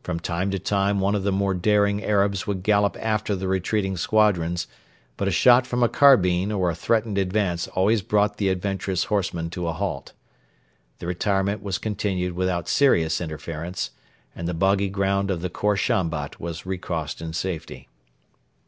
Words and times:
From 0.00 0.20
time 0.20 0.52
to 0.52 0.60
time 0.60 1.00
one 1.00 1.16
of 1.16 1.24
the 1.24 1.32
more 1.32 1.52
daring 1.52 2.04
Arabs 2.04 2.46
would 2.46 2.62
gallop 2.62 2.96
after 3.00 3.34
the 3.34 3.48
retreating 3.48 3.96
squadrons, 3.96 4.68
but 5.16 5.26
a 5.26 5.32
shot 5.32 5.66
from 5.66 5.82
a 5.82 5.88
carbine 5.88 6.52
or 6.52 6.70
a 6.70 6.74
threatened 6.76 7.18
advance 7.18 7.66
always 7.66 8.00
brought 8.00 8.36
the 8.36 8.48
adventurous 8.48 9.06
horseman 9.06 9.50
to 9.50 9.66
a 9.66 9.72
halt. 9.72 10.12
The 11.00 11.08
retirement 11.08 11.64
was 11.64 11.78
continued 11.78 12.34
without 12.34 12.68
serious 12.68 13.20
interference, 13.20 13.90
and 14.36 14.46
the 14.46 14.54
boggy 14.54 14.88
ground 14.88 15.32
of 15.32 15.40
the 15.42 15.50
Khor 15.50 15.76
Shambat 15.76 16.38
was 16.38 16.64
recrossed 16.64 17.20
in 17.20 17.32
safety. 17.32 17.88